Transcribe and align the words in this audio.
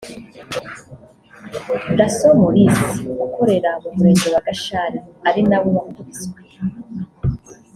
Dasso 1.97 2.29
Maurice 2.39 2.85
ukorera 3.25 3.71
mu 3.81 3.89
murenge 3.95 4.27
wa 4.33 4.41
Gashali 4.47 4.99
ari 5.27 5.41
nawe 5.49 5.69
wakubiswe 5.77 6.39